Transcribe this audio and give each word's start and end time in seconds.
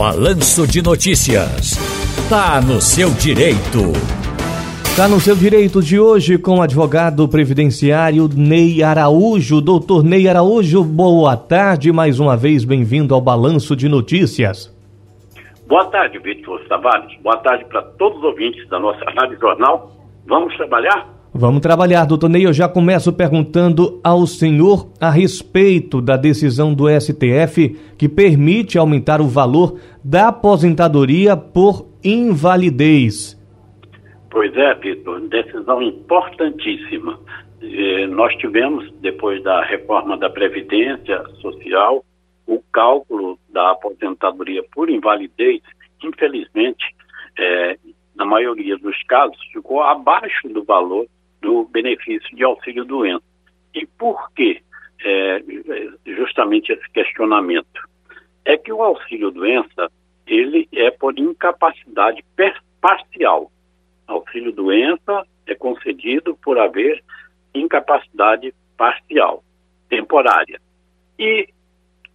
Balanço 0.00 0.66
de 0.66 0.80
Notícias. 0.82 1.76
Tá 2.30 2.58
no 2.58 2.80
seu 2.80 3.10
direito. 3.10 3.92
Tá 4.96 5.06
no 5.06 5.20
seu 5.20 5.36
direito 5.36 5.82
de 5.82 6.00
hoje 6.00 6.38
com 6.38 6.56
o 6.56 6.62
advogado 6.62 7.28
previdenciário 7.28 8.26
Ney 8.34 8.82
Araújo. 8.82 9.60
Doutor 9.60 10.02
Ney 10.02 10.26
Araújo, 10.26 10.82
boa 10.82 11.36
tarde. 11.36 11.92
Mais 11.92 12.18
uma 12.18 12.34
vez, 12.34 12.64
bem-vindo 12.64 13.14
ao 13.14 13.20
Balanço 13.20 13.76
de 13.76 13.90
Notícias. 13.90 14.74
Boa 15.68 15.84
tarde, 15.90 16.18
Vitor 16.18 16.66
Tavares. 16.66 17.20
Boa 17.20 17.36
tarde 17.36 17.66
para 17.66 17.82
todos 17.82 18.16
os 18.20 18.24
ouvintes 18.24 18.66
da 18.70 18.78
nossa 18.78 19.04
Rádio 19.04 19.38
Jornal. 19.38 19.92
Vamos 20.26 20.56
trabalhar? 20.56 21.19
Vamos 21.40 21.62
trabalhar, 21.62 22.04
doutor 22.04 22.28
Ney. 22.28 22.44
Eu 22.44 22.52
já 22.52 22.68
começo 22.68 23.10
perguntando 23.14 23.98
ao 24.04 24.26
senhor 24.26 24.92
a 25.00 25.08
respeito 25.08 26.02
da 26.02 26.14
decisão 26.14 26.74
do 26.74 26.84
STF 26.86 27.70
que 27.96 28.10
permite 28.10 28.76
aumentar 28.76 29.22
o 29.22 29.26
valor 29.26 29.80
da 30.04 30.28
aposentadoria 30.28 31.38
por 31.38 31.88
invalidez. 32.04 33.40
Pois 34.30 34.54
é, 34.54 34.74
Vitor, 34.74 35.18
decisão 35.28 35.80
importantíssima. 35.80 37.18
Eh, 37.62 38.06
nós 38.08 38.36
tivemos, 38.36 38.92
depois 39.00 39.42
da 39.42 39.64
reforma 39.64 40.18
da 40.18 40.28
Previdência 40.28 41.24
Social, 41.40 42.04
o 42.46 42.62
cálculo 42.70 43.38
da 43.48 43.70
aposentadoria 43.70 44.62
por 44.74 44.90
invalidez, 44.90 45.62
infelizmente, 46.04 46.84
eh, 47.38 47.78
na 48.14 48.26
maioria 48.26 48.76
dos 48.76 49.02
casos, 49.04 49.38
ficou 49.54 49.82
abaixo 49.82 50.46
do 50.50 50.62
valor 50.64 51.06
do 51.40 51.64
benefício 51.64 52.34
de 52.36 52.44
auxílio 52.44 52.84
doença. 52.84 53.24
E 53.74 53.86
por 53.86 54.30
que 54.32 54.62
é, 55.04 55.42
justamente 56.06 56.72
esse 56.72 56.90
questionamento? 56.90 57.88
É 58.44 58.56
que 58.56 58.72
o 58.72 58.82
auxílio 58.82 59.30
doença 59.30 59.90
ele 60.26 60.68
é 60.72 60.90
por 60.90 61.18
incapacidade 61.18 62.24
parcial. 62.80 63.50
Auxílio 64.06 64.52
doença 64.52 65.26
é 65.46 65.54
concedido 65.54 66.36
por 66.36 66.58
haver 66.58 67.02
incapacidade 67.54 68.54
parcial, 68.76 69.42
temporária. 69.88 70.60
E 71.18 71.48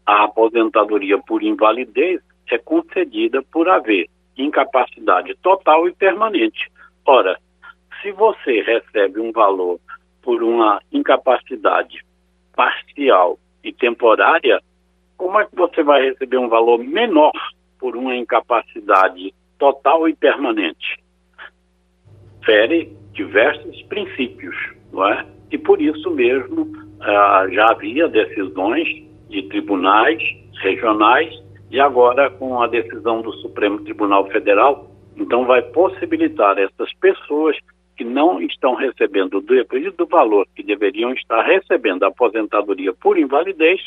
a 0.06 0.24
aposentadoria 0.24 1.18
por 1.18 1.44
invalidez 1.44 2.22
é 2.50 2.58
concedida 2.58 3.42
por 3.44 3.68
haver 3.68 4.10
incapacidade 4.38 5.36
total 5.42 5.88
e 5.88 5.94
permanente. 5.94 6.72
Ora, 7.06 7.38
se 8.06 8.12
você 8.12 8.62
recebe 8.62 9.20
um 9.20 9.32
valor 9.32 9.80
por 10.22 10.44
uma 10.44 10.80
incapacidade 10.92 12.06
parcial 12.56 13.40
e 13.64 13.74
temporária, 13.74 14.62
como 15.18 15.40
é 15.40 15.46
que 15.46 15.56
você 15.56 15.82
vai 15.82 16.04
receber 16.04 16.38
um 16.38 16.48
valor 16.48 16.78
menor 16.78 17.34
por 17.80 17.96
uma 17.96 18.16
incapacidade 18.16 19.34
total 19.58 20.08
e 20.08 20.16
permanente? 20.16 21.04
Fere 22.46 22.96
diversos 23.14 23.82
princípios, 23.84 24.56
não 24.94 25.08
é? 25.08 25.26
E 25.50 25.58
por 25.58 25.82
isso 25.82 26.12
mesmo 26.12 26.74
ah, 27.02 27.48
já 27.50 27.72
havia 27.72 28.08
decisões 28.08 28.88
de 29.30 29.42
tribunais 29.50 30.22
regionais 30.62 31.34
e 31.72 31.80
agora 31.80 32.30
com 32.30 32.62
a 32.62 32.68
decisão 32.68 33.24
do 33.24 33.34
Supremo 33.38 33.80
Tribunal 33.80 34.28
Federal, 34.28 34.92
então 35.18 35.46
vai 35.46 35.64
possibilitar 35.64 36.60
essas 36.60 36.94
pessoas 37.00 37.58
que 37.96 38.04
não 38.04 38.42
estão 38.42 38.76
recebendo, 38.76 39.42
devido 39.42 39.96
do 39.96 40.06
valor 40.06 40.48
que 40.56 40.64
deveriam 40.64 41.14
estar 41.14 41.42
recebendo 41.44 42.04
a 42.04 42.08
aposentadoria 42.08 42.94
por 42.94 43.18
invalidez, 43.18 43.82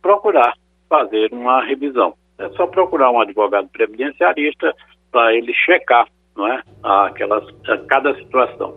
procurar 0.00 0.54
fazer 0.88 1.32
uma 1.32 1.64
revisão. 1.64 2.14
É 2.38 2.48
só 2.50 2.66
procurar 2.66 3.10
um 3.10 3.20
advogado 3.20 3.68
previdenciarista 3.68 4.74
para 5.10 5.34
ele 5.34 5.52
checar 5.54 6.06
não 6.36 6.46
é, 6.46 6.62
aquelas, 6.82 7.44
cada 7.88 8.14
situação. 8.16 8.74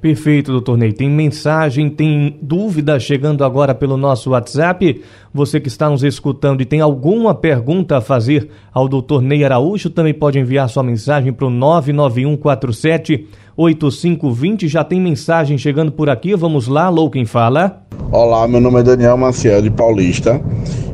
Perfeito, 0.00 0.52
doutor 0.52 0.76
Ney. 0.76 0.92
Tem 0.92 1.08
mensagem, 1.08 1.88
tem 1.88 2.38
dúvida 2.42 3.00
chegando 3.00 3.44
agora 3.44 3.74
pelo 3.74 3.96
nosso 3.96 4.30
WhatsApp. 4.30 5.02
Você 5.36 5.60
que 5.60 5.68
está 5.68 5.90
nos 5.90 6.02
escutando 6.02 6.62
e 6.62 6.64
tem 6.64 6.80
alguma 6.80 7.34
pergunta 7.34 7.98
a 7.98 8.00
fazer 8.00 8.48
ao 8.72 8.88
doutor 8.88 9.20
Ney 9.20 9.44
Araújo, 9.44 9.90
também 9.90 10.14
pode 10.14 10.38
enviar 10.38 10.66
sua 10.66 10.82
mensagem 10.82 11.30
para 11.30 11.46
o 11.46 11.50
99147 11.50 13.26
8520. 13.54 14.66
Já 14.66 14.82
tem 14.82 14.98
mensagem 14.98 15.58
chegando 15.58 15.92
por 15.92 16.08
aqui. 16.08 16.34
Vamos 16.34 16.68
lá, 16.68 16.88
Lou, 16.88 17.10
quem 17.10 17.26
fala? 17.26 17.82
Olá, 18.10 18.48
meu 18.48 18.60
nome 18.60 18.80
é 18.80 18.82
Daniel 18.82 19.16
Maciel, 19.16 19.60
de 19.60 19.70
Paulista. 19.70 20.40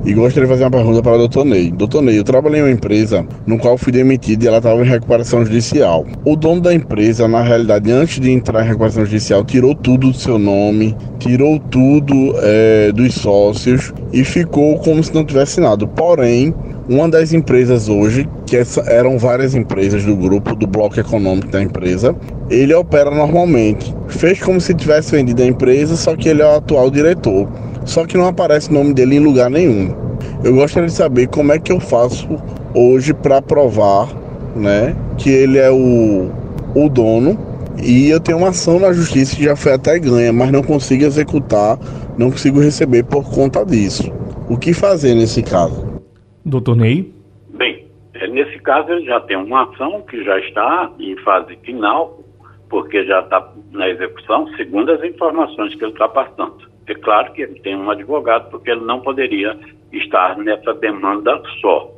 E 0.05 0.13
gostaria 0.15 0.49
de 0.49 0.53
fazer 0.53 0.65
uma 0.65 0.71
pergunta 0.71 1.01
para 1.01 1.15
o 1.15 1.19
doutor 1.19 1.45
Ney. 1.45 1.71
Doutor 1.71 2.03
Ney, 2.03 2.19
eu 2.19 2.25
trabalhei 2.25 2.61
em 2.61 2.65
uma 2.65 2.71
empresa 2.71 3.25
no 3.47 3.57
qual 3.57 3.79
fui 3.79 3.93
demitido 3.93 4.43
e 4.43 4.49
ela 4.49 4.57
estava 4.57 4.81
em 4.81 4.89
recuperação 4.89 5.45
judicial. 5.45 6.05
O 6.25 6.35
dono 6.35 6.61
da 6.61 6.75
empresa, 6.75 7.29
na 7.29 7.41
realidade, 7.41 7.91
antes 7.93 8.19
de 8.19 8.31
entrar 8.31 8.65
em 8.65 8.67
recuperação 8.67 9.05
judicial, 9.05 9.45
tirou 9.45 9.77
tudo 9.77 10.11
do 10.11 10.17
seu 10.17 10.41
nome, 10.41 10.97
tirou 11.21 11.61
tudo 11.61 12.35
é, 12.39 12.91
dos 12.91 13.15
sócios 13.15 13.93
e 14.13 14.25
ficou 14.33 14.79
como 14.79 15.05
se 15.05 15.15
não 15.15 15.25
tivesse 15.25 15.61
nada. 15.61 15.87
Porém, 15.87 16.55
uma 16.89 17.07
das 17.09 17.35
empresas 17.35 17.89
hoje, 17.89 18.27
que 18.47 18.57
eram 18.87 19.19
várias 19.19 19.55
empresas 19.55 20.05
do 20.05 20.17
grupo, 20.17 20.57
do 20.57 20.67
bloco 20.67 20.99
econômico 20.99 21.49
da 21.49 21.63
empresa, 21.63 22.17
ele 22.49 22.73
opera 22.73 23.11
normalmente. 23.11 23.95
Fez 24.09 24.41
como 24.41 24.59
se 24.59 24.73
tivesse 24.73 25.13
vendido 25.13 25.43
a 25.43 25.47
empresa, 25.47 25.97
só 25.97 26.17
que 26.17 26.31
ele 26.31 26.41
é 26.41 26.47
o 26.47 26.57
atual 26.57 26.91
diretor. 26.91 27.47
Só 27.85 28.07
que 28.07 28.17
não 28.17 28.27
aparece 28.27 28.71
o 28.71 28.73
nome 28.73 28.95
dele 28.95 29.17
em 29.17 29.21
lugar 29.21 29.51
nenhum. 29.51 29.95
Eu 30.43 30.55
gostaria 30.55 30.89
de 30.89 30.95
saber 30.95 31.29
como 31.29 31.53
é 31.53 31.59
que 31.59 31.71
eu 31.71 31.79
faço 31.79 32.27
hoje 32.75 33.13
para 33.13 33.43
provar, 33.43 34.09
né, 34.57 34.97
que 35.19 35.29
ele 35.31 35.59
é 35.59 35.71
o, 35.71 36.31
o 36.75 36.89
dono 36.89 37.52
e 37.81 38.11
eu 38.11 38.21
tenho 38.21 38.39
uma 38.39 38.49
ação 38.49 38.79
na 38.79 38.93
justiça 38.93 39.37
que 39.37 39.45
já 39.45 39.57
foi 39.57 39.73
até 39.73 39.99
ganha, 39.99 40.33
mas 40.33 40.51
não 40.51 40.63
consigo 40.63 41.05
executar, 41.05 41.79
não 42.19 42.31
consigo 42.31 42.61
receber 42.61 43.05
por 43.05 43.25
conta 43.31 43.65
disso. 43.65 44.13
O 44.49 44.59
que 44.59 44.75
fazer 44.75 45.15
nesse 45.15 45.43
caso? 45.43 46.03
Doutor 46.45 46.77
Ney? 46.77 47.13
Bem, 47.55 47.87
é, 48.15 48.27
nesse 48.27 48.59
caso 48.59 48.91
ele 48.93 49.07
já 49.07 49.21
tem 49.21 49.37
uma 49.37 49.65
ação 49.65 50.03
que 50.03 50.23
já 50.25 50.39
está 50.39 50.91
em 50.99 51.17
fase 51.19 51.57
final, 51.63 52.21
porque 52.69 53.05
já 53.05 53.21
está 53.21 53.53
na 53.71 53.89
execução, 53.89 54.49
segundo 54.57 54.93
as 54.93 55.03
informações 55.05 55.75
que 55.75 55.85
ele 55.85 55.93
está 55.93 56.09
passando. 56.09 56.71
É 56.87 56.95
claro 56.95 57.33
que 57.33 57.43
ele 57.43 57.61
tem 57.61 57.77
um 57.77 57.91
advogado, 57.91 58.51
porque 58.51 58.71
ele 58.71 58.85
não 58.85 59.01
poderia 59.01 59.57
estar 59.93 60.37
nessa 60.39 60.75
demanda 60.75 61.41
só. 61.61 61.92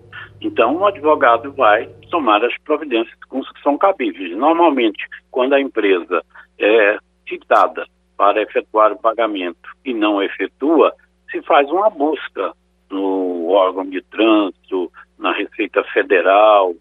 Então, 0.45 0.77
o 0.77 0.87
advogado 0.87 1.51
vai 1.55 1.87
tomar 2.11 2.45
as 2.45 2.55
providências 2.59 3.19
que 3.25 3.63
são 3.63 3.79
cabíveis. 3.79 4.37
Normalmente, 4.37 5.03
quando 5.31 5.55
a 5.55 5.61
empresa 5.61 6.23
é 6.59 6.99
citada 7.27 7.87
para 8.15 8.43
efetuar 8.43 8.93
o 8.93 8.99
pagamento 8.99 9.71
e 9.87 9.95
não 9.95 10.23
efetua, 10.23 10.95
se 11.31 11.41
faz 11.41 11.71
uma 11.71 11.89
busca 11.89 12.53
no 12.91 13.49
órgão 13.49 13.87
de 13.87 14.03
trânsito, 14.03 14.93
na 15.19 15.33
Receita 15.33 15.83
Federal, 15.85 16.75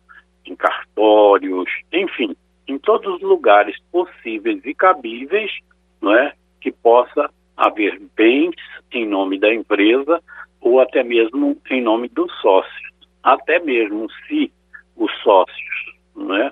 em 0.45 0.57
cartórios, 0.57 1.69
enfim, 1.93 2.35
em 2.67 2.77
todos 2.77 3.15
os 3.15 3.21
lugares 3.21 3.77
possíveis 3.89 4.59
e 4.65 4.73
cabíveis, 4.73 5.51
não 6.01 6.13
é, 6.13 6.33
que 6.59 6.69
possa 6.69 7.29
haver 7.55 7.97
bens 8.13 8.55
em 8.91 9.07
nome 9.07 9.39
da 9.39 9.53
empresa 9.53 10.21
ou 10.59 10.81
até 10.81 11.01
mesmo 11.01 11.57
em 11.69 11.81
nome 11.81 12.09
dos 12.09 12.29
sócios. 12.41 12.92
Até 13.23 13.59
mesmo 13.59 14.07
se 14.27 14.51
os 14.95 15.11
sócios, 15.21 15.95
não 16.15 16.35
é, 16.35 16.51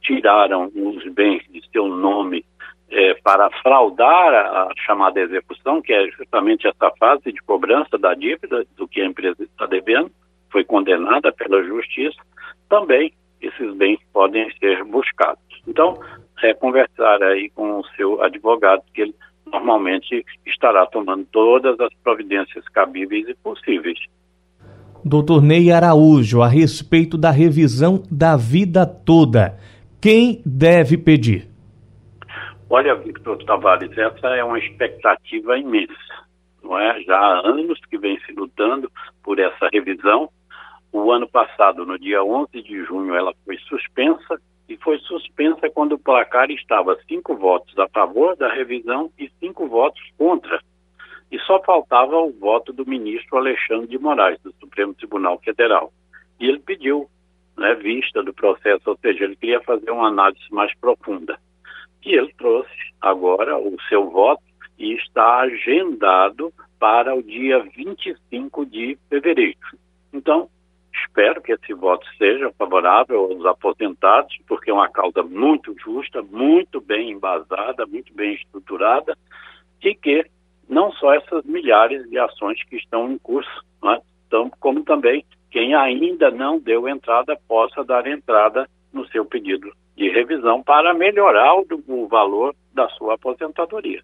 tiraram 0.00 0.70
os 0.74 1.02
bens 1.12 1.42
de 1.50 1.62
seu 1.70 1.88
nome 1.88 2.44
é, 2.90 3.14
para 3.14 3.50
fraudar 3.62 4.34
a, 4.34 4.62
a, 4.64 4.70
chamada 4.84 5.20
execução, 5.20 5.80
que 5.80 5.92
é 5.92 6.06
justamente 6.10 6.66
essa 6.66 6.90
fase 6.98 7.32
de 7.32 7.40
cobrança 7.42 7.98
da 7.98 8.14
dívida 8.14 8.64
do 8.76 8.86
que 8.86 9.00
a 9.00 9.06
empresa 9.06 9.42
está 9.42 9.66
devendo, 9.66 10.10
foi 10.50 10.62
condenada 10.62 11.32
pela 11.32 11.62
justiça, 11.64 12.20
também 12.68 13.12
esses 13.40 13.74
bens 13.74 13.98
podem 14.12 14.50
ser 14.58 14.84
buscados. 14.84 15.42
Então, 15.66 15.98
é 16.42 16.52
conversar 16.52 17.22
aí 17.22 17.50
com 17.50 17.80
o 17.80 17.86
seu 17.96 18.22
advogado, 18.22 18.82
que 18.92 19.02
ele 19.02 19.14
normalmente 19.46 20.24
estará 20.46 20.86
tomando 20.86 21.26
todas 21.32 21.78
as 21.80 21.92
providências 22.02 22.66
cabíveis 22.68 23.28
e 23.28 23.34
possíveis. 23.34 23.98
Doutor 25.06 25.42
Ney 25.42 25.70
Araújo, 25.70 26.40
a 26.40 26.48
respeito 26.48 27.18
da 27.18 27.30
revisão 27.30 28.02
da 28.10 28.38
vida 28.38 28.86
toda, 28.86 29.54
quem 30.00 30.40
deve 30.46 30.96
pedir? 30.96 31.46
Olha, 32.70 32.94
Victor 32.94 33.36
Tavares, 33.44 33.90
essa 33.98 34.28
é 34.28 34.42
uma 34.42 34.58
expectativa 34.58 35.58
imensa. 35.58 35.92
Não 36.62 36.78
é? 36.78 37.02
Já 37.02 37.18
há 37.18 37.46
anos 37.46 37.78
que 37.90 37.98
vem 37.98 38.18
se 38.20 38.32
lutando 38.32 38.90
por 39.22 39.38
essa 39.38 39.68
revisão. 39.70 40.30
O 40.90 41.12
ano 41.12 41.28
passado, 41.28 41.84
no 41.84 41.98
dia 41.98 42.24
11 42.24 42.62
de 42.62 42.82
junho, 42.84 43.14
ela 43.14 43.34
foi 43.44 43.58
suspensa 43.68 44.40
e 44.66 44.78
foi 44.78 44.98
suspensa 45.00 45.68
quando 45.68 45.96
o 45.96 45.98
placar 45.98 46.50
estava 46.50 46.98
cinco 47.06 47.36
votos 47.36 47.78
a 47.78 47.86
favor 47.88 48.34
da 48.36 48.50
revisão 48.50 49.10
e 49.18 49.30
cinco 49.38 49.68
votos 49.68 50.00
contra. 50.16 50.58
E 51.34 51.38
só 51.40 51.60
faltava 51.64 52.16
o 52.16 52.30
voto 52.30 52.72
do 52.72 52.86
ministro 52.86 53.38
Alexandre 53.38 53.88
de 53.88 53.98
Moraes, 53.98 54.40
do 54.44 54.54
Supremo 54.60 54.94
Tribunal 54.94 55.36
Federal. 55.40 55.92
e 56.38 56.46
ele 56.46 56.60
pediu 56.60 57.10
né, 57.56 57.74
vista 57.74 58.22
do 58.22 58.32
processo, 58.32 58.82
ou 58.86 58.96
seja, 58.98 59.24
ele 59.24 59.34
queria 59.34 59.60
fazer 59.62 59.90
uma 59.90 60.06
análise 60.06 60.44
mais 60.52 60.72
profunda. 60.78 61.36
E 62.04 62.14
ele 62.14 62.32
trouxe 62.38 62.70
agora 63.00 63.58
o 63.58 63.76
seu 63.88 64.08
voto 64.10 64.44
e 64.78 64.94
está 64.94 65.40
agendado 65.40 66.54
para 66.78 67.12
o 67.16 67.20
dia 67.20 67.64
25 67.76 68.64
de 68.66 68.96
fevereiro. 69.08 69.58
Então, 70.12 70.48
espero 70.92 71.42
que 71.42 71.50
esse 71.50 71.74
voto 71.74 72.06
seja 72.16 72.52
favorável 72.56 73.24
aos 73.24 73.44
aposentados, 73.44 74.36
porque 74.46 74.70
é 74.70 74.74
uma 74.74 74.88
causa 74.88 75.24
muito 75.24 75.74
justa, 75.84 76.22
muito 76.22 76.80
bem 76.80 77.10
embasada, 77.10 77.84
muito 77.86 78.14
bem 78.14 78.34
estruturada, 78.34 79.18
e 79.82 79.96
que 79.96 80.24
não 80.68 80.92
só 80.92 81.14
essas 81.14 81.44
milhares 81.44 82.08
de 82.08 82.18
ações 82.18 82.62
que 82.64 82.76
estão 82.76 83.10
em 83.10 83.18
curso, 83.18 83.64
né, 83.82 83.98
então, 84.26 84.50
como 84.60 84.82
também 84.82 85.24
quem 85.50 85.74
ainda 85.74 86.30
não 86.30 86.58
deu 86.58 86.88
entrada 86.88 87.38
possa 87.46 87.84
dar 87.84 88.06
entrada 88.06 88.68
no 88.92 89.06
seu 89.08 89.24
pedido 89.24 89.70
de 89.96 90.10
revisão 90.10 90.62
para 90.62 90.92
melhorar 90.92 91.54
o, 91.54 91.64
o 91.86 92.08
valor 92.08 92.54
da 92.74 92.88
sua 92.90 93.14
aposentadoria. 93.14 94.02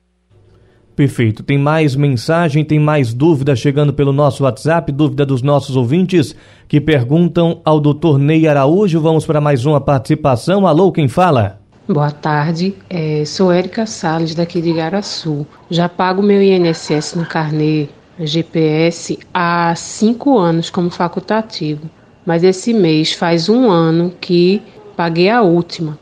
Perfeito. 0.95 1.43
Tem 1.43 1.59
mais 1.59 1.97
mensagem, 1.97 2.65
tem 2.65 2.79
mais 2.79 3.15
dúvida 3.15 3.57
chegando 3.57 3.93
pelo 3.93 4.13
nosso 4.13 4.45
WhatsApp, 4.45 4.93
dúvida 4.93 5.25
dos 5.25 5.43
nossos 5.43 5.75
ouvintes 5.75 6.35
que 6.69 6.81
perguntam 6.81 7.63
ao 7.65 7.81
doutor 7.81 8.19
Ney 8.19 8.47
Araújo. 8.47 9.01
Vamos 9.01 9.27
para 9.27 9.41
mais 9.41 9.65
uma 9.65 9.81
participação. 9.81 10.67
Alô, 10.67 10.93
quem 10.93 11.09
fala? 11.09 11.60
Boa 11.93 12.13
tarde, 12.13 12.77
é, 12.89 13.25
sou 13.25 13.51
Érica 13.51 13.85
Salles 13.85 14.33
daqui 14.33 14.63
de 14.63 14.73
Garaçu. 14.73 15.45
Já 15.69 15.89
pago 15.89 16.23
meu 16.23 16.41
INSS 16.41 17.17
no 17.17 17.27
carnê 17.27 17.89
GPS 18.17 19.19
há 19.35 19.75
cinco 19.75 20.39
anos 20.39 20.71
como 20.71 20.89
facultativo, 20.89 21.91
mas 22.25 22.45
esse 22.45 22.73
mês 22.73 23.13
faz 23.13 23.49
um 23.49 23.69
ano 23.69 24.13
que 24.21 24.63
paguei 24.97 25.29
a 25.29 25.43
última 25.43 25.99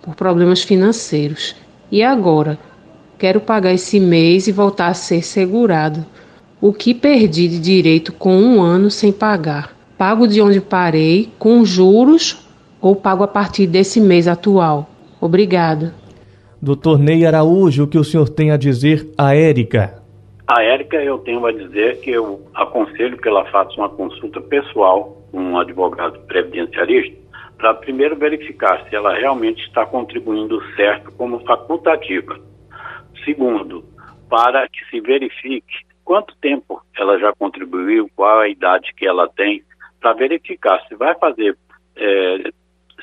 por 0.00 0.14
problemas 0.14 0.62
financeiros. 0.62 1.56
E 1.90 2.04
agora? 2.04 2.56
Quero 3.18 3.40
pagar 3.40 3.74
esse 3.74 3.98
mês 3.98 4.46
e 4.46 4.52
voltar 4.52 4.90
a 4.90 4.94
ser 4.94 5.24
segurado. 5.24 6.06
O 6.60 6.72
que 6.72 6.94
perdi 6.94 7.48
de 7.48 7.58
direito 7.58 8.12
com 8.12 8.36
um 8.40 8.62
ano 8.62 8.92
sem 8.92 9.10
pagar? 9.10 9.76
Pago 9.98 10.28
de 10.28 10.40
onde 10.40 10.60
parei, 10.60 11.32
com 11.36 11.64
juros, 11.64 12.46
ou 12.80 12.94
pago 12.94 13.24
a 13.24 13.28
partir 13.28 13.66
desse 13.66 14.00
mês 14.00 14.28
atual? 14.28 14.91
Obrigada. 15.22 15.94
Doutor 16.60 16.98
Ney 16.98 17.24
Araújo, 17.24 17.84
o 17.84 17.86
que 17.86 17.96
o 17.96 18.02
senhor 18.02 18.28
tem 18.28 18.50
a 18.50 18.56
dizer 18.56 19.08
a 19.16 19.36
Érica? 19.36 20.02
A 20.48 20.64
Érica, 20.64 20.96
eu 20.96 21.16
tenho 21.18 21.46
a 21.46 21.52
dizer 21.52 22.00
que 22.00 22.10
eu 22.10 22.44
aconselho 22.52 23.16
que 23.16 23.28
ela 23.28 23.44
faça 23.44 23.70
uma 23.76 23.88
consulta 23.88 24.40
pessoal 24.40 25.22
com 25.30 25.38
um 25.38 25.60
advogado 25.60 26.18
previdenciarista 26.26 27.16
para 27.56 27.72
primeiro 27.74 28.16
verificar 28.16 28.84
se 28.88 28.96
ela 28.96 29.14
realmente 29.14 29.64
está 29.64 29.86
contribuindo 29.86 30.60
certo 30.74 31.12
como 31.12 31.38
facultativa. 31.44 32.40
Segundo, 33.24 33.84
para 34.28 34.68
que 34.68 34.84
se 34.90 35.00
verifique 35.00 35.86
quanto 36.04 36.34
tempo 36.38 36.82
ela 36.98 37.16
já 37.20 37.32
contribuiu, 37.32 38.10
qual 38.16 38.40
a 38.40 38.48
idade 38.48 38.92
que 38.96 39.06
ela 39.06 39.28
tem, 39.28 39.62
para 40.00 40.14
verificar 40.14 40.84
se 40.88 40.96
vai 40.96 41.14
fazer 41.14 41.56
é, 41.94 42.50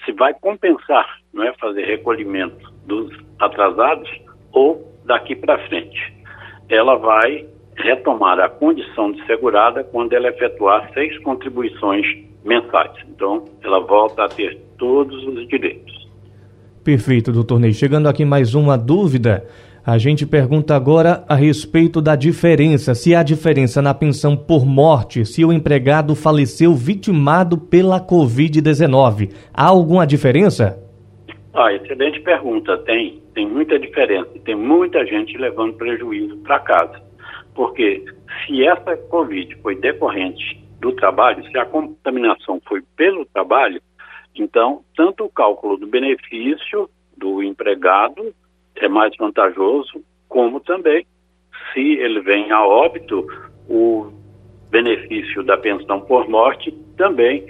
se 0.06 0.12
vai 0.12 0.34
compensar, 0.34 1.20
não 1.34 1.44
é 1.44 1.54
fazer 1.54 1.86
recolhimento 1.86 2.74
dos 2.86 3.12
atrasados 3.40 4.10
ou 4.52 4.94
daqui 5.06 5.36
para 5.36 5.60
frente. 5.68 6.14
Ela 6.70 6.96
vai 6.96 7.48
retomar 7.76 8.40
a 8.40 8.50
condição 8.50 9.12
de 9.12 9.26
segurada 9.26 9.84
quando 9.84 10.14
ela 10.14 10.28
efetuar 10.28 10.90
seis 10.94 11.18
contribuições 11.24 12.06
mensais. 12.44 12.92
Então, 13.10 13.46
ela 13.64 13.80
volta 13.80 14.26
a 14.26 14.30
ter 14.30 14.58
todos 14.78 15.24
os 15.26 15.48
direitos. 15.48 16.10
Perfeito, 16.84 17.32
doutor 17.32 17.60
Ney. 17.60 17.74
Chegando 17.74 18.08
aqui 18.08 18.26
mais 18.26 18.56
uma 18.56 18.78
dúvida. 18.78 19.46
A 19.92 19.98
gente 19.98 20.24
pergunta 20.24 20.76
agora 20.76 21.26
a 21.28 21.34
respeito 21.34 22.00
da 22.00 22.16
diferença, 22.16 22.94
se 22.94 23.16
há 23.16 23.24
diferença 23.24 23.82
na 23.82 23.92
pensão 23.92 24.38
por 24.38 24.64
morte, 24.64 25.26
se 25.26 25.44
o 25.44 25.52
empregado 25.52 26.14
faleceu 26.14 26.76
vitimado 26.76 27.58
pela 27.58 28.00
Covid-19. 28.00 29.34
Há 29.52 29.66
alguma 29.66 30.06
diferença? 30.06 30.78
Ah, 31.56 31.74
excelente 31.74 32.20
pergunta. 32.20 32.78
Tem, 32.78 33.20
tem 33.34 33.48
muita 33.48 33.80
diferença. 33.80 34.30
Tem 34.46 34.56
muita 34.56 35.04
gente 35.08 35.36
levando 35.40 35.74
prejuízo 35.74 36.38
para 36.38 36.60
casa. 36.60 37.02
Porque 37.56 38.06
se 38.46 38.64
essa 38.64 38.96
Covid 38.96 39.56
foi 39.56 39.76
decorrente 39.76 40.64
do 40.80 40.92
trabalho, 40.92 41.44
se 41.50 41.58
a 41.58 41.66
contaminação 41.66 42.62
foi 42.68 42.84
pelo 42.96 43.26
trabalho, 43.26 43.82
então 44.36 44.82
tanto 44.96 45.24
o 45.24 45.30
cálculo 45.30 45.78
do 45.78 45.88
benefício 45.88 46.88
do 47.18 47.42
empregado 47.42 48.36
é 48.86 48.90
mais 48.90 49.16
vantajoso, 49.18 50.04
como 50.28 50.60
também, 50.60 51.06
se 51.74 51.80
ele 51.80 52.22
vem 52.22 52.52
a 52.52 52.66
óbito, 52.66 53.26
o 53.70 54.12
benefício 54.70 55.44
da 55.44 55.58
pensão 55.58 56.02
por 56.02 56.28
morte 56.30 56.72
também 56.98 57.46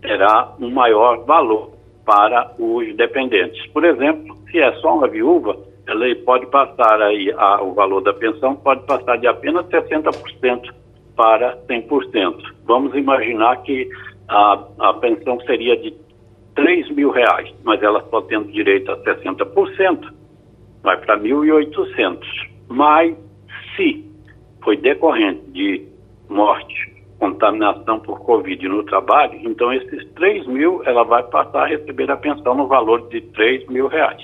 terá 0.00 0.54
um 0.60 0.70
maior 0.70 1.24
valor 1.24 1.72
para 2.04 2.52
os 2.58 2.94
dependentes. 2.96 3.64
Por 3.68 3.84
exemplo, 3.84 4.36
se 4.50 4.58
é 4.58 4.72
só 4.80 4.96
uma 4.96 5.08
viúva, 5.08 5.56
ela 5.86 6.04
pode 6.24 6.46
passar 6.46 7.00
aí, 7.02 7.32
a, 7.36 7.62
o 7.62 7.72
valor 7.74 8.00
da 8.02 8.12
pensão 8.12 8.54
pode 8.56 8.84
passar 8.86 9.16
de 9.18 9.26
apenas 9.26 9.66
60% 9.66 10.72
para 11.16 11.56
100%. 11.68 12.42
Vamos 12.64 12.94
imaginar 12.94 13.62
que 13.62 13.88
a, 14.28 14.64
a 14.78 14.94
pensão 14.94 15.40
seria 15.40 15.76
de 15.76 15.94
3 16.54 16.90
mil 16.90 17.10
reais, 17.10 17.52
mas 17.64 17.82
ela 17.82 18.04
só 18.10 18.20
tendo 18.22 18.50
direito 18.52 18.90
a 18.90 18.96
60%, 18.98 20.12
vai 20.82 20.96
para 20.98 21.18
1.800. 21.18 22.18
Mas 22.68 23.14
se 23.76 24.04
foi 24.62 24.76
decorrente 24.76 25.42
de 25.52 25.86
morte, 26.28 26.92
contaminação 27.18 28.00
por 28.00 28.20
Covid 28.20 28.68
no 28.68 28.82
trabalho, 28.84 29.38
então 29.42 29.72
esses 29.72 30.04
3 30.14 30.46
mil 30.46 30.82
ela 30.84 31.04
vai 31.04 31.22
passar 31.24 31.64
a 31.64 31.66
receber 31.66 32.10
a 32.10 32.16
pensão 32.16 32.54
no 32.54 32.66
valor 32.66 33.08
de 33.08 33.20
3 33.20 33.68
mil 33.68 33.86
reais. 33.86 34.20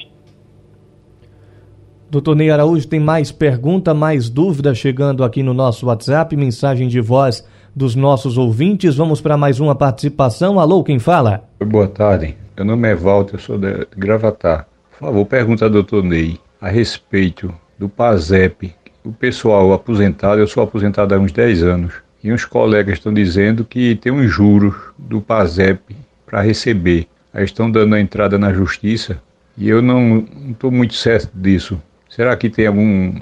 Doutor 2.11 2.35
Ney 2.35 2.51
Araújo, 2.51 2.89
tem 2.89 2.99
mais 2.99 3.31
pergunta, 3.31 3.93
mais 3.93 4.31
dúvida 4.31 4.75
chegando 4.75 5.23
aqui 5.23 5.43
no 5.43 5.53
nosso 5.53 5.87
WhatsApp, 5.87 6.35
mensagem 6.35 6.89
de 6.89 7.01
voz 7.01 7.47
dos 7.77 7.95
nossos 7.95 8.39
ouvintes. 8.39 8.97
Vamos 8.97 9.21
para 9.21 9.37
mais 9.37 9.61
uma 9.61 9.75
participação. 9.75 10.59
Alô, 10.59 10.83
quem 10.83 10.99
fala? 10.99 11.45
Boa 11.63 11.87
tarde. 11.87 12.35
Meu 12.57 12.65
nome 12.65 12.89
é 12.89 12.95
Walter, 12.95 13.35
eu 13.35 13.39
sou 13.39 13.59
de 13.59 13.87
Gravatar. 13.95 14.67
Por 14.93 15.07
favor, 15.07 15.27
pergunta 15.27 15.67
ao 15.67 15.71
doutor 15.71 16.03
Ney 16.03 16.41
a 16.61 16.69
respeito 16.69 17.55
do 17.79 17.89
PASEP. 17.89 18.75
O 19.05 19.13
pessoal 19.13 19.73
aposentado, 19.73 20.41
eu 20.41 20.47
sou 20.47 20.63
aposentado 20.63 21.15
há 21.15 21.19
uns 21.19 21.33
10 21.33 21.63
anos, 21.63 21.95
e 22.23 22.33
uns 22.33 22.45
colegas 22.45 22.95
estão 22.95 23.15
dizendo 23.15 23.65
que 23.65 23.95
tem 23.97 24.13
uns 24.13 24.29
juros 24.31 24.75
do 24.99 25.21
PASEP 25.21 25.97
para 26.27 26.43
receber. 26.43 27.07
Aí 27.33 27.45
estão 27.45 27.71
dando 27.71 27.95
a 27.95 28.01
entrada 28.01 28.39
na 28.39 28.53
justiça 28.53 29.23
e 29.57 29.69
eu 29.69 29.81
não 29.81 30.27
estou 30.51 30.71
muito 30.71 30.95
certo 30.95 31.31
disso. 31.35 31.81
Será 32.09 32.37
que 32.37 32.51
tem 32.51 32.67
algum, 32.67 33.15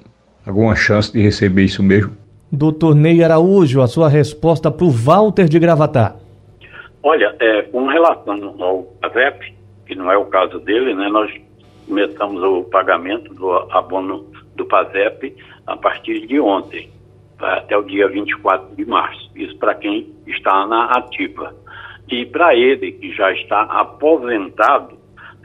alguma 0.47 0.75
chance 0.75 1.13
de 1.13 1.21
receber 1.21 1.65
isso 1.65 1.83
mesmo? 1.83 2.17
Doutor 2.51 2.95
Ney 2.95 3.23
Araújo, 3.23 3.83
a 3.83 3.87
sua 3.87 4.09
resposta 4.09 4.71
para 4.71 4.87
o 4.87 4.91
Walter 4.91 5.49
de 5.49 5.59
Gravatar. 5.59 6.17
Olha, 7.03 7.35
é, 7.39 7.63
com 7.63 7.87
relação 7.87 8.55
ao 8.59 8.83
PASEP, 9.01 9.55
que 9.87 9.95
não 9.95 10.11
é 10.11 10.17
o 10.17 10.25
caso 10.27 10.59
dele, 10.61 10.95
né, 10.95 11.09
nós 11.09 11.31
começamos 11.87 12.43
o 12.43 12.65
pagamento 12.65 13.33
do 13.35 13.53
abono 13.71 14.27
do 14.55 14.65
PASEP 14.67 15.37
a 15.67 15.77
partir 15.77 16.27
de 16.27 16.41
ontem, 16.41 16.91
até 17.39 17.77
o 17.77 17.83
dia 17.83 18.09
24 18.09 18.75
de 18.75 18.85
março. 18.85 19.31
Isso 19.35 19.57
para 19.59 19.75
quem 19.75 20.13
está 20.27 20.67
na 20.67 20.87
ativa. 20.87 21.55
E 22.09 22.25
para 22.25 22.55
ele 22.55 22.93
que 22.93 23.13
já 23.13 23.33
está 23.33 23.63
aposentado, 23.63 24.97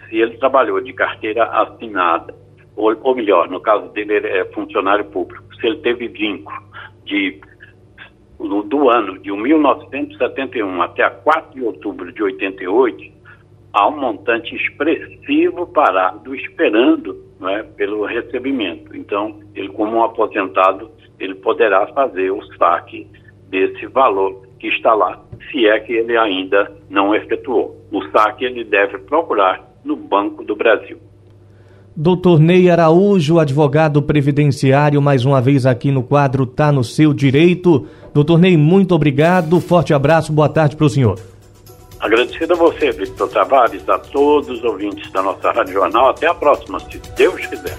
se 0.08 0.18
ele 0.18 0.38
trabalhou 0.38 0.80
de 0.82 0.94
carteira 0.94 1.46
assinada, 1.46 2.34
ou, 2.76 2.96
ou 3.02 3.16
melhor, 3.16 3.50
no 3.50 3.60
caso 3.60 3.90
dele 3.90 4.14
ele 4.16 4.28
é 4.28 4.46
funcionário 4.46 5.06
público, 5.06 5.44
se 5.56 5.68
ele 5.68 5.78
teve 5.78 6.08
vínculo 6.08 6.62
de 7.06 7.40
do 8.40 8.90
ano 8.90 9.20
de 9.20 9.32
1971 9.32 10.82
até 10.82 11.04
a 11.04 11.12
4 11.12 11.54
de 11.54 11.64
outubro 11.64 12.12
de 12.12 12.24
88, 12.24 13.21
há 13.74 13.88
um 13.88 14.00
montante 14.00 14.56
expressivo 14.56 15.68
parado 15.68 16.36
esperando 16.36 17.18
é, 17.44 17.64
pelo 17.64 18.06
recebimento. 18.06 18.96
Então, 18.96 19.40
ele 19.56 19.70
como 19.70 19.98
um 19.98 20.04
aposentado, 20.04 20.92
ele 21.20 21.36
poderá 21.36 21.88
fazer 21.88 22.32
o 22.32 22.42
saque 22.58 23.08
desse 23.50 23.86
valor 23.88 24.48
que 24.60 24.68
está 24.68 24.94
lá, 24.94 25.20
se 25.52 25.68
é 25.68 25.80
que 25.80 25.94
ele 25.94 26.16
ainda 26.18 26.72
não 26.90 27.16
efetuou. 27.16 27.76
O 27.92 28.02
saque 28.10 28.46
ele 28.46 28.64
deve 28.64 28.98
procurar 29.00 29.72
no 29.84 29.96
Banco 29.96 30.44
do 30.44 30.56
Brasil. 30.56 30.98
Doutor 31.96 32.40
Ney 32.40 32.70
Araújo, 32.70 33.38
advogado 33.38 34.02
previdenciário, 34.02 35.02
mais 35.02 35.26
uma 35.26 35.42
vez 35.42 35.66
aqui 35.66 35.92
no 35.92 36.04
quadro 36.04 36.46
Tá 36.46 36.72
no 36.72 36.84
Seu 36.84 37.14
Direito. 37.14 37.86
Doutor 38.14 38.40
Ney, 38.40 38.56
muito 38.56 38.96
obrigado, 38.96 39.60
forte 39.60 39.94
abraço, 39.94 40.32
boa 40.32 40.48
tarde 40.48 40.78
para 40.78 40.86
o 40.86 40.90
senhor. 40.90 41.31
Agradecido 42.02 42.54
a 42.54 42.58
você, 42.58 42.92
Victor 42.92 43.30
Tavares, 43.30 43.88
a 43.88 44.00
todos 44.00 44.50
os 44.50 44.64
ouvintes 44.64 45.12
da 45.12 45.22
nossa 45.22 45.52
Rádio 45.52 45.74
Jornal. 45.74 46.10
Até 46.10 46.26
a 46.26 46.34
próxima, 46.34 46.80
se 46.80 46.98
Deus 47.16 47.46
quiser. 47.46 47.78